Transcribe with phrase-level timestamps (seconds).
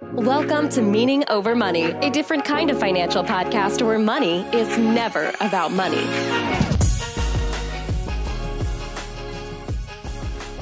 [0.00, 5.32] Welcome to Meaning Over Money, a different kind of financial podcast where money is never
[5.40, 6.04] about money.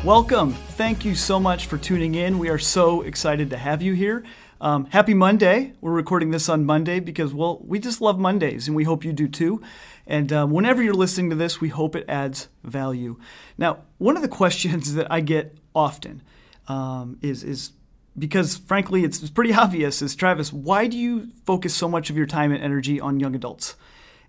[0.03, 0.55] Welcome.
[0.55, 2.39] Thank you so much for tuning in.
[2.39, 4.25] We are so excited to have you here.
[4.59, 5.75] Um, happy Monday.
[5.83, 9.13] We're recording this on Monday because, well, we just love Mondays and we hope you
[9.13, 9.61] do too.
[10.07, 13.19] And um, whenever you're listening to this, we hope it adds value.
[13.59, 16.23] Now, one of the questions that I get often
[16.69, 17.73] um, is, is
[18.19, 22.27] because frankly, it's, pretty obvious is Travis, why do you focus so much of your
[22.27, 23.77] time and energy on young adults?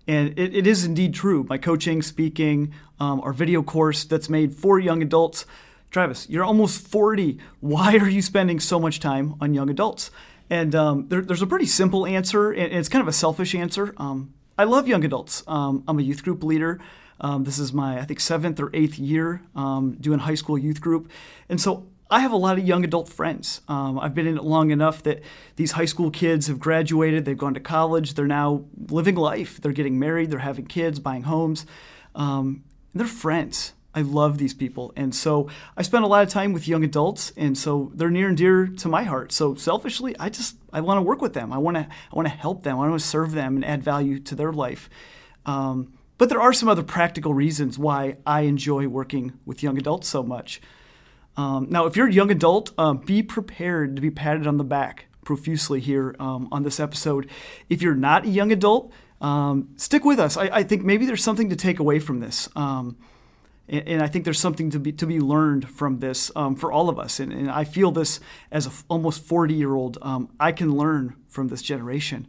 [0.06, 1.46] And it, it is indeed true.
[1.48, 5.44] My coaching, speaking, um, our video course that's made for young adults.
[5.90, 7.38] Travis, you're almost 40.
[7.60, 10.10] Why are you spending so much time on young adults?
[10.50, 13.94] And um, there, there's a pretty simple answer, and it's kind of a selfish answer.
[13.98, 15.42] Um, I love young adults.
[15.46, 16.80] Um, I'm a youth group leader.
[17.20, 20.80] Um, this is my, I think, seventh or eighth year um, doing high school youth
[20.80, 21.10] group.
[21.48, 23.60] And so I have a lot of young adult friends.
[23.68, 25.20] Um, I've been in it long enough that
[25.56, 29.60] these high school kids have graduated, they've gone to college, they're now living life.
[29.60, 31.66] They're getting married, they're having kids, buying homes.
[32.14, 33.74] Um, they're friends.
[33.94, 34.92] I love these people.
[34.96, 38.28] And so I spend a lot of time with young adults, and so they're near
[38.28, 39.32] and dear to my heart.
[39.32, 41.52] So selfishly, I just I want to work with them.
[41.52, 42.78] I want to I want to help them.
[42.78, 44.88] I want to serve them and add value to their life.
[45.46, 50.08] Um, but there are some other practical reasons why I enjoy working with young adults
[50.08, 50.60] so much.
[51.38, 54.64] Um, now, if you're a young adult, uh, be prepared to be patted on the
[54.64, 57.30] back profusely here um, on this episode.
[57.68, 60.36] If you're not a young adult, um, stick with us.
[60.36, 62.48] I, I, think maybe there's something to take away from this.
[62.56, 62.96] Um,
[63.68, 66.72] and, and, I think there's something to be, to be learned from this um, for
[66.72, 67.20] all of us.
[67.20, 68.18] And, and, I feel this
[68.50, 69.98] as a f- almost 40 year old.
[70.02, 72.26] Um, I can learn from this generation.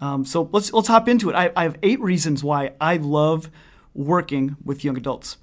[0.00, 1.34] so let's, let's hop into it.
[1.34, 3.50] I, I have eight reasons why I love
[3.94, 5.36] working with young adults.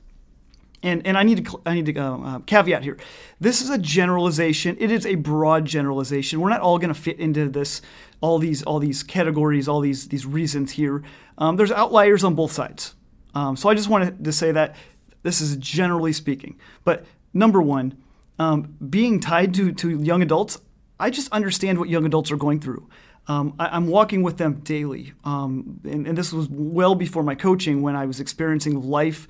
[0.84, 2.98] And, and I need to, I need to uh, uh, caveat here.
[3.40, 4.78] This is a generalization.
[4.80, 6.42] It is a broad generalization.
[6.42, 7.82] We're not all going to fit into this,
[8.22, 11.02] all these, all these categories, all these, these reasons here.
[11.38, 12.94] Um, there's outliers on both sides.
[13.34, 14.76] Um, so I just wanted to say that
[15.24, 16.60] this is generally speaking.
[16.84, 17.98] But number one,
[18.38, 20.60] um, being tied to, to young adults,
[21.00, 22.88] I just understand what young adults are going through.
[23.28, 25.14] Um, I, am walking with them daily.
[25.24, 29.28] Um, and, and, this was well before my coaching when I was experiencing life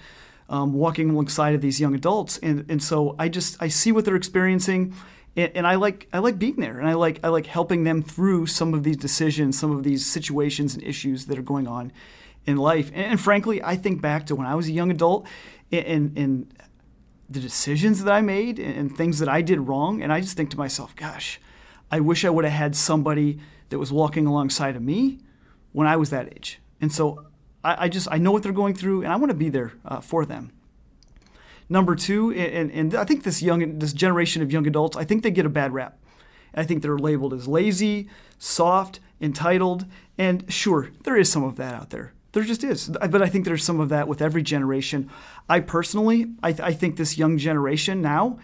[0.49, 4.05] um, walking alongside of these young adults, and and so I just I see what
[4.05, 4.93] they're experiencing,
[5.35, 8.01] and, and, I like I like being there, and I like I like helping them
[8.03, 11.91] through some of these decisions, some of these situations and issues that are going on
[12.45, 12.91] in life.
[12.93, 15.27] And, and frankly, I think back to when I was a young adult,
[15.71, 16.53] and and
[17.29, 20.51] the decisions that I made and things that I did wrong, and I just think
[20.51, 21.39] to myself, gosh,
[21.91, 23.39] I wish I would have had somebody
[23.69, 25.19] that was walking alongside of me
[25.71, 26.59] when I was that age.
[26.79, 27.25] And so
[27.65, 29.73] I, I just I know what they're going through, and I want to be there
[29.83, 30.51] uh, for them.
[31.67, 35.23] Number two, and, and I think this young this generation of young adults, I think
[35.23, 35.97] they get a bad rap.
[36.53, 39.85] I think they're labeled as lazy, soft, entitled,
[40.17, 42.13] and sure, there is some of that out there.
[42.31, 42.89] There just is.
[42.89, 45.09] But I think there's some of that with every generation.
[45.49, 48.39] I personally, I, th- I think this young generation now,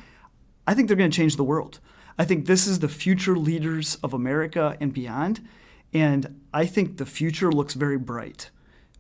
[0.66, 1.80] I think they're going to change the world.
[2.18, 5.46] I think this is the future leaders of America and beyond.
[5.94, 8.50] And I think the future looks very bright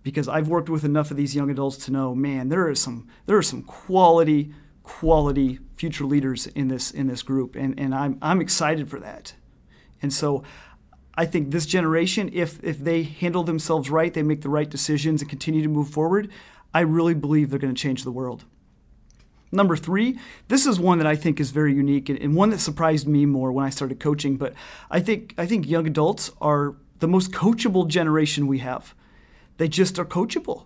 [0.04, 3.08] because I've worked with enough of these young adults to know, man, there is some
[3.26, 4.54] there are some quality
[4.84, 9.34] quality future leaders in this in this group, and and I'm I'm excited for that,
[10.02, 10.44] and so.
[11.14, 15.22] I think this generation, if if they handle themselves right, they make the right decisions
[15.22, 16.32] and continue to move forward,
[16.74, 18.46] I really believe they're going to change the world.
[19.52, 20.18] Number three,
[20.48, 23.26] this is one that I think is very unique and, and, one that surprised me
[23.26, 24.38] more when I started coaching.
[24.38, 24.54] But
[24.90, 28.96] I think I think young adults are the most coachable generation we have.
[29.62, 30.66] They just are coachable.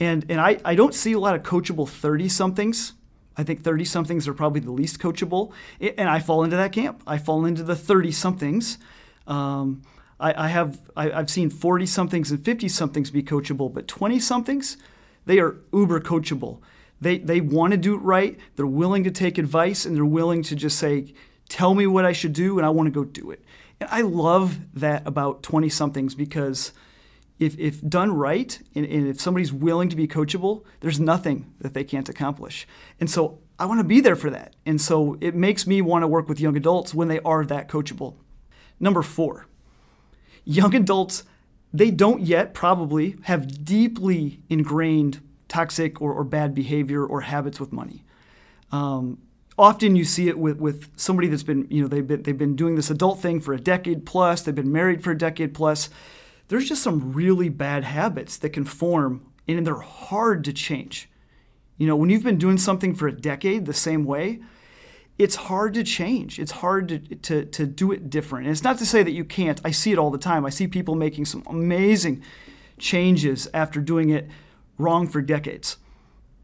[0.00, 2.94] And, and I, I don't see a lot of coachable 30 somethings.
[3.36, 5.52] I think 30 somethings are probably the least coachable.
[5.80, 7.04] And I fall into that camp.
[7.06, 8.78] I fall into the 30 somethings.
[9.28, 9.82] Um,
[10.18, 14.18] I, I, have I, have seen 40 somethings and 50 somethings be coachable, but 20
[14.18, 14.76] somethings,
[15.24, 16.58] they are uber coachable.
[17.00, 18.36] They, they want to do it right.
[18.56, 21.14] They're willing to take advice and they're willing to just say,
[21.48, 23.44] tell me what I should do and I want to go do it.
[23.78, 26.72] And I love that about 20 somethings because
[27.38, 31.74] if, if done right and, and, if somebody's willing to be coachable, there's nothing that
[31.74, 32.66] they can't accomplish.
[32.98, 34.54] And so I want to be there for that.
[34.64, 37.68] And so it makes me want to work with young adults when they are that
[37.68, 38.16] coachable.
[38.80, 39.46] Number four,
[40.44, 41.24] young adults,
[41.72, 47.72] they don't yet probably have deeply ingrained toxic or, or bad behavior or habits with
[47.72, 48.02] money.
[48.72, 49.18] Um,
[49.58, 52.56] often you see it with, with somebody that's been, you know, they've been, they've been
[52.56, 55.88] doing this adult thing for a decade plus, they've been married for a decade plus,
[56.48, 61.08] there's just some really bad habits that can form and they're hard to change.
[61.78, 64.40] You know, when you've been doing something for a decade the same way,
[65.18, 66.38] it's hard to change.
[66.38, 68.46] It's hard to, to, to do it different.
[68.46, 69.60] And it's not to say that you can't.
[69.64, 70.44] I see it all the time.
[70.44, 72.22] I see people making some amazing
[72.78, 74.28] changes after doing it
[74.78, 75.78] wrong for decades,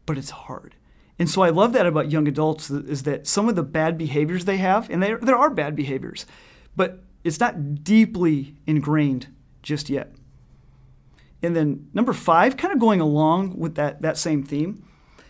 [0.05, 0.75] but it's hard.
[1.19, 4.45] And so I love that about young adults is that some of the bad behaviors
[4.45, 6.25] they have, and there, there are bad behaviors,
[6.75, 9.27] but it's not deeply ingrained
[9.63, 10.13] just yet.
[11.41, 14.85] And then number five, kind of going along with that, that same theme,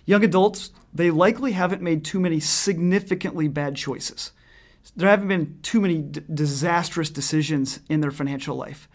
[0.05, 4.31] young adults, they likely haven't made too many significantly bad choices.
[4.95, 8.87] There haven't been too many d- disastrous decisions in their financial life.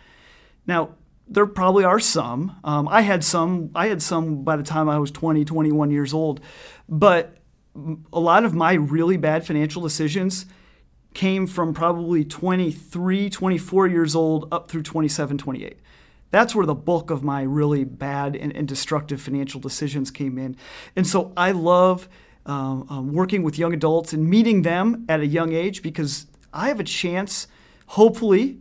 [0.66, 0.90] Now,
[1.26, 2.56] there probably are some.
[2.62, 3.70] Um, I had some.
[3.74, 6.40] I had some by the time I was 20, 21 years old.
[6.88, 7.38] But
[8.12, 10.46] a lot of my really bad financial decisions
[11.14, 15.78] came from probably 23, 24 years old up through 27, 28.
[16.30, 20.56] That's where the bulk of my really bad and, and destructive financial decisions came in.
[20.94, 22.08] And so I love
[22.44, 26.68] um, um, working with young adults and meeting them at a young age because I
[26.68, 27.48] have a chance,
[27.88, 28.58] hopefully,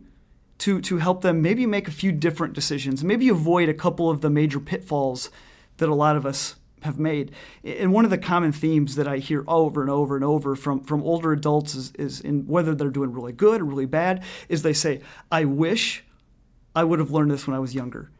[0.58, 4.20] to, to help them maybe make a few different decisions, maybe avoid a couple of
[4.20, 5.30] the major pitfalls
[5.76, 7.32] that a lot of us have made.
[7.64, 10.82] And one of the common themes that I hear over and over and over from,
[10.84, 14.62] from older adults is, is in whether they're doing really good or really bad, is
[14.62, 16.04] they say, I wish
[16.74, 18.10] I would have learned this when I was younger.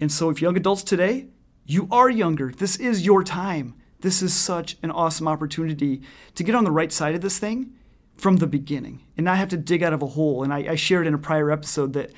[0.00, 1.26] And so if young adults today,
[1.64, 2.52] you are younger.
[2.52, 3.74] This is your time.
[4.00, 6.02] This is such an awesome opportunity
[6.34, 7.72] to get on the right side of this thing
[8.16, 10.42] from the beginning and not have to dig out of a hole.
[10.42, 12.12] And I, I shared in a prior episode that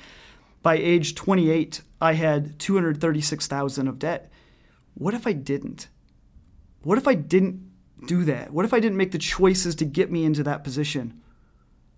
[0.61, 4.31] by age 28, I had 236,000 of debt.
[4.99, 5.87] What if I didn't?
[6.83, 7.71] What if I didn't
[8.05, 8.51] do that?
[8.51, 11.21] What if I didn't make the choices to get me into that position?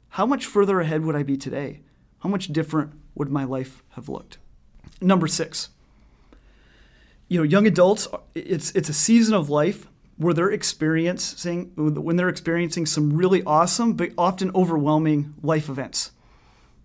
[0.09, 1.81] How much further ahead would I be today?
[2.19, 4.37] How much different would my life have looked?
[5.01, 5.69] Number six,
[7.27, 9.87] you know, young adults, it's, it's a season of life
[10.17, 16.11] where they're experiencing when they're experiencing some really awesome but often overwhelming life events.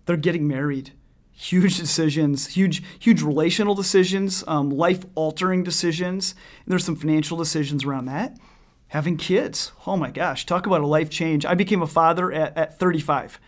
[0.05, 0.93] They're getting married,
[1.37, 6.31] huge decisions, huge huge relational decisions, um, life altering decisions.
[6.65, 8.37] And there's some financial decisions around that.
[8.87, 11.45] Having kids, oh my gosh, talk about a life change.
[11.45, 13.39] I became a father at, at 35,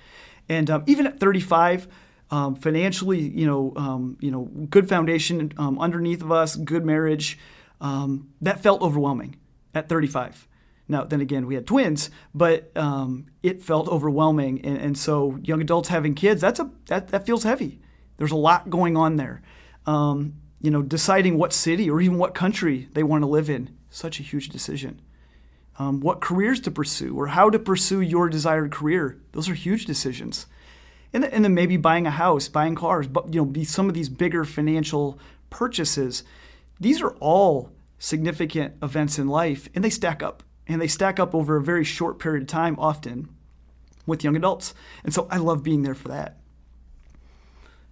[0.48, 1.88] and um, even at 35.
[2.32, 7.40] Um, financially, you know, um, you know, good foundation um, underneath of us, good marriage.
[7.82, 9.38] Um, that felt overwhelming
[9.74, 10.48] at 35.
[10.90, 14.66] Now, then again, we had twins, but um, it felt overwhelming.
[14.66, 17.80] And, and, so, young adults having kids, that's a, that, that feels heavy.
[18.18, 19.44] There's a lot going on there.
[19.86, 23.70] Um, you know, deciding what city or even what country they want to live in,
[23.92, 25.00] such a huge decision.
[25.78, 29.86] Um, what careers to pursue or how to pursue your desired career, those are huge
[29.86, 30.48] decisions.
[31.14, 33.94] And, and then maybe buying a house, buying cars, but you know, be some of
[33.94, 35.20] these bigger financial
[35.50, 36.24] purchases.
[36.80, 40.44] These are all significant events in life, and they stack up.
[40.70, 43.28] And they stack up over a very short period of time, often
[44.06, 44.74] with young adults.
[45.04, 46.38] And so I love being there for that.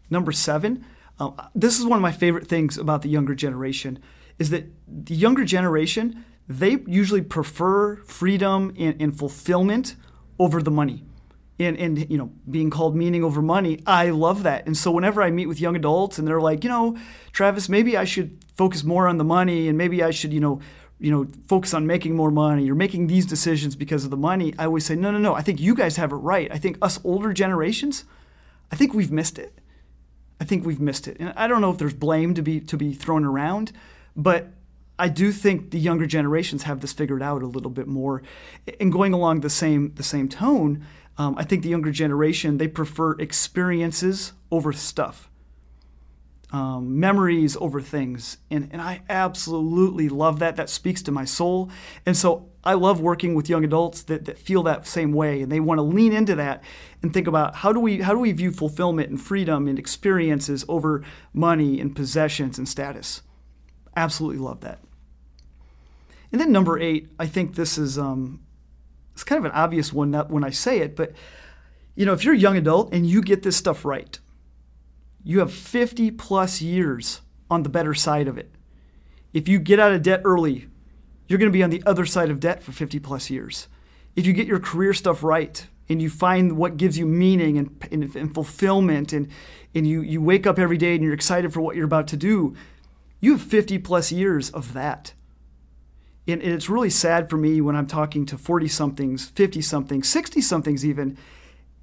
[0.10, 0.86] Number seven,
[1.20, 4.00] uh, this is one of my favorite things about the younger generation,
[4.40, 9.96] is that the younger generation, they usually prefer freedom and, and fulfillment
[10.40, 11.04] over the money
[11.60, 15.22] and, and you know being called meaning over money i love that and so whenever
[15.22, 16.98] i meet with young adults and they're like you know
[17.32, 20.60] travis maybe i should focus more on the money and maybe i should you know
[21.00, 22.64] you know focus on making more money.
[22.64, 24.54] You're making these decisions because of the money.
[24.58, 25.34] I always say no no no.
[25.34, 26.52] I think you guys have it right.
[26.52, 28.06] I think us older generations
[28.72, 29.60] i think we've missed it.
[30.40, 31.18] I think we've missed it.
[31.20, 33.72] And i don't know if there's blame to be to be thrown around
[34.16, 34.48] but
[35.00, 38.24] I do think the younger generations have this figured out a little bit more.
[38.80, 40.86] And going along the same the same tone,
[41.18, 45.30] um, I think the younger generation, they prefer experiences over stuff,
[46.52, 48.38] um, memories over things.
[48.50, 50.56] And, and I absolutely love that.
[50.56, 51.70] That speaks to my soul.
[52.06, 55.52] And so I love working with young adults that, that feel that same way and
[55.52, 56.64] they want to lean into that
[57.02, 60.66] and think about how do we how do we view fulfillment and freedom and experiences
[60.68, 63.22] over money and possessions and status.
[63.96, 64.80] Absolutely love that.
[66.32, 68.42] And then number eight, I think this is um,
[69.14, 71.14] it's kind of an obvious one when I say it, but
[71.96, 74.20] you know, if you're a young adult and you get this stuff right,
[75.24, 78.52] you have 50 plus years on the better side of it.
[79.34, 80.68] If you get out of debt early,
[81.28, 83.68] you're going to be on the other side of debt for 50 plus years.
[84.16, 87.88] If you get your career stuff right and you find what gives you meaning and,
[87.92, 89.28] and, and fulfillment and,
[89.76, 92.18] and you, you wake up every day and you're excited for what you're about to
[92.18, 92.56] do,
[93.20, 95.14] you have 50 plus years of that.
[96.28, 100.42] And, it's really sad for me when I'm talking to 40 somethings, 50 somethings, 60
[100.42, 101.18] somethings even,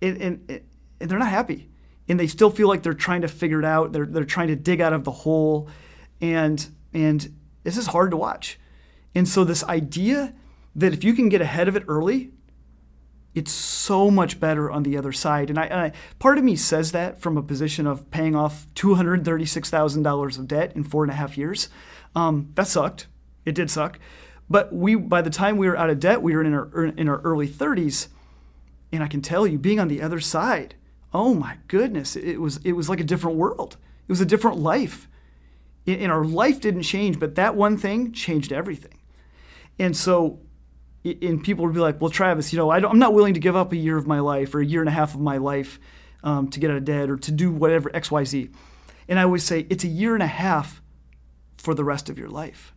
[0.02, 0.60] and, and,
[1.00, 1.68] and they're not happy.
[2.08, 3.92] And they still feel like they're trying to figure it out.
[3.92, 5.68] They're, they're trying to dig out of the hole.
[6.20, 8.58] And, and this is hard to watch.
[9.14, 10.34] And so, this idea
[10.76, 12.32] that if you can get ahead of it early,
[13.34, 15.50] it's so much better on the other side.
[15.50, 18.66] And I, and I, part of me says that from a position of paying off
[18.74, 21.68] $236,000 of debt in four and a half years.
[22.14, 23.08] Um, that sucked.
[23.44, 23.98] It did suck.
[24.48, 27.08] But we, by the time we were out of debt, we were in our, in
[27.08, 28.08] our early 30s.
[28.92, 30.76] And I can tell you, being on the other side,
[31.14, 33.76] oh my goodness, it was, it was like a different world.
[34.06, 35.08] It was a different life.
[35.86, 38.98] And our life didn't change, but that one thing changed everything.
[39.78, 40.40] And so
[41.04, 43.56] and people would be like, "Well, Travis, you know, I am not willing to give
[43.56, 45.78] up a year of my life or a year and a half of my life
[46.22, 48.50] um, to get out of debt or to do whatever X, Y, Z."
[49.06, 50.80] And I always say it's a year and a half
[51.58, 52.72] for the rest of your life.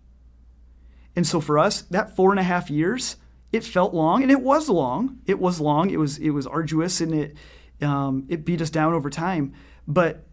[1.15, 3.15] And so for us, that four and a half years,
[3.53, 5.19] it felt long, and it was long.
[5.25, 5.89] It was long.
[5.89, 7.37] It was it was arduous, and it
[7.81, 9.53] um, it beat us down over time.
[9.87, 10.25] But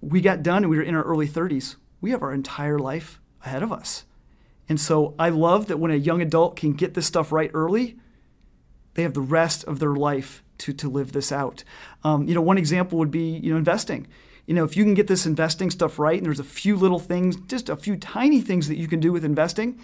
[0.00, 1.76] we got done, and we were in our early 30s.
[2.00, 4.04] We have our entire life ahead of us.
[4.68, 7.96] And so I love that when a young adult can get this stuff right early,
[8.94, 11.64] they have the rest of their life to, to live this out.
[12.02, 14.06] Um, you know, one example would be, you know, investing.
[14.46, 16.98] You know, if you can get this investing stuff right, and there's a few little
[16.98, 19.80] things, just a few tiny things that you can do with investing,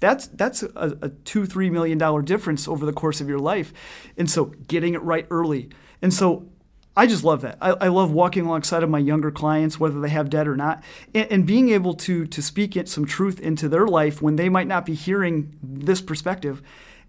[0.00, 3.72] that's that's a, a two three million dollar difference over the course of your life,
[4.16, 5.70] and so getting it right early.
[6.00, 6.48] And so
[6.96, 7.58] I just love that.
[7.60, 10.82] I, I, love walking alongside of my younger clients, whether they have debt or not,
[11.14, 14.66] and, and being able to to speak some truth into their life when they might
[14.66, 16.62] not be hearing this perspective,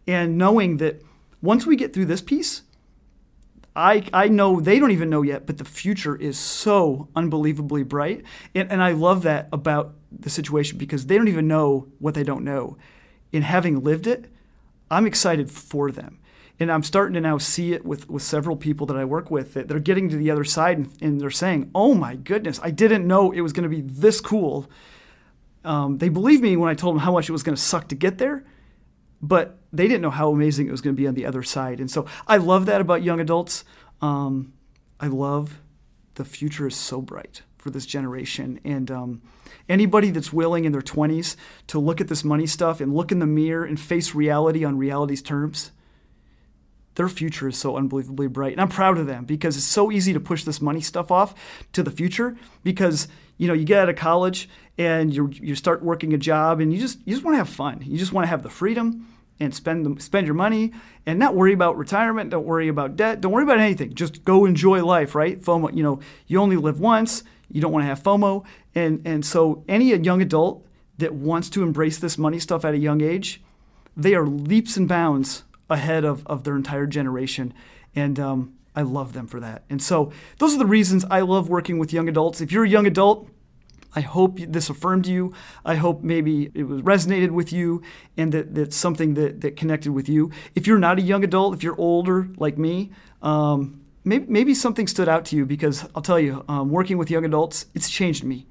[0.08, 1.02] and knowing that
[1.42, 2.64] once we get through this piece,
[3.76, 8.24] I, I know they don't even know yet, but the future is so unbelievably bright.
[8.54, 12.24] And, and I love that about the situation because they don't even know what they
[12.24, 12.78] don't know.
[13.32, 14.26] In having lived it,
[14.90, 16.20] I'm excited for them
[16.60, 19.54] and I'm starting to now see it with, with several people that I work with
[19.54, 22.72] that they're getting to the other side and, and they're saying, "Oh my goodness, I
[22.72, 24.70] didn't know it was going to be this cool."
[25.64, 27.88] Um, they believed me when I told them how much it was going to suck
[27.90, 28.46] to get there,
[29.22, 31.80] but they didn't know how amazing it was going to be on the other side.
[31.80, 33.64] And so I love that about young adults.
[34.02, 34.54] Um,
[35.00, 35.60] I love
[36.16, 39.22] the future is so bright for this generation, and um,
[39.68, 41.36] anybody that's willing in their 20s
[41.68, 44.78] to look at this money stuff and look in the mirror and face reality on
[44.78, 45.72] reality's terms
[46.96, 48.52] their future is so unbelievably bright.
[48.52, 51.34] And I'm proud of them because it's so easy to push this money stuff off
[51.72, 53.08] to the future because
[53.38, 56.74] you know, you get out of college and you you start working a job and
[56.74, 57.82] you just you just want to have fun.
[57.86, 59.08] You just want to have the freedom
[59.40, 60.74] and spend the, spend your money
[61.06, 63.94] and not worry about retirement, don't worry about debt, don't worry about anything.
[63.94, 65.42] Just go enjoy life, right?
[65.42, 67.24] FOMO, you know, you only live once.
[67.52, 68.46] You don't want to have FOMO.
[68.76, 70.66] And and so any young adult
[70.98, 73.42] that wants to embrace this money stuff at a young age,
[73.96, 77.54] they are leaps and bounds ahead of, of their entire generation.
[77.96, 79.64] And um, I love them for that.
[79.70, 82.42] And so those are the reasons I love working with young adults.
[82.42, 83.30] If you're a young adult,
[83.96, 85.34] I hope this affirmed you.
[85.66, 87.82] I hope maybe it was resonated with you
[88.18, 90.32] and that that's something that, that connected with you.
[90.54, 92.92] If you're not a young adult, if you're older like me,
[93.22, 97.10] um, maybe, maybe something stood out to you because I'll tell you, um, working with
[97.12, 98.48] young adults, it's changed me.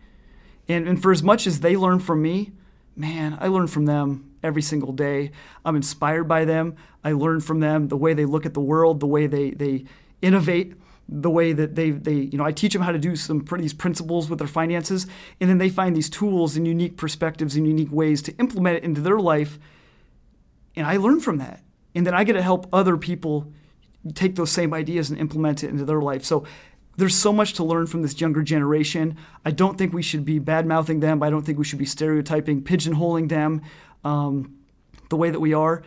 [0.68, 2.52] And, and for as much as they learn from me,
[2.94, 5.30] man, I learn from them every single day.
[5.64, 6.76] I'm inspired by them.
[7.02, 9.84] I learn from them the way they look at the world, the way they, they
[10.20, 10.74] innovate,
[11.08, 13.72] the way that they, they, you know, I teach them how to do some these
[13.72, 15.06] principles with their finances,
[15.40, 18.84] and then they find these tools and unique perspectives and unique ways to implement it
[18.84, 19.58] into their life.
[20.76, 21.62] And I learn from that.
[21.94, 23.52] And then I get to help other people
[24.14, 26.24] take those same ideas and implement it into their life.
[26.24, 26.44] So
[26.96, 29.16] there's so much to learn from this younger generation.
[29.44, 31.22] I don't think we should be bad mouthing them.
[31.22, 33.62] I don't think we should be stereotyping, pigeonholing them
[34.04, 34.58] um,
[35.08, 35.82] the way that we are,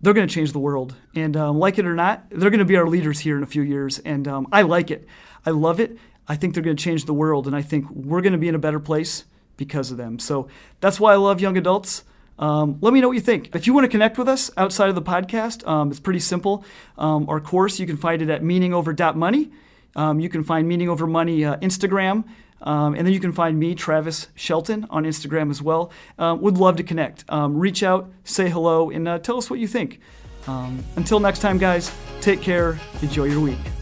[0.00, 0.94] they're going to change the world.
[1.14, 3.46] And um, like it or not, they're going to be our leaders here in a
[3.46, 3.98] few years.
[4.00, 5.06] And um, I like it.
[5.46, 5.96] I love it.
[6.28, 7.46] I think they're going to change the world.
[7.46, 9.24] And I think we're going to be in a better place
[9.56, 10.18] because of them.
[10.18, 10.48] So
[10.80, 12.04] that's why I love young adults.
[12.42, 13.54] Um, let me know what you think.
[13.54, 16.64] If you want to connect with us outside of the podcast, um, it's pretty simple.
[16.98, 19.52] Um, our course, you can find it at meaningover.money.
[19.94, 22.24] Um, you can find Meaning Over Money uh, Instagram.
[22.60, 25.92] Um, and then you can find me, Travis Shelton, on Instagram as well.
[26.18, 27.24] Um, would love to connect.
[27.28, 30.00] Um, reach out, say hello, and uh, tell us what you think.
[30.48, 32.80] Um, until next time, guys, take care.
[33.02, 33.81] Enjoy your week.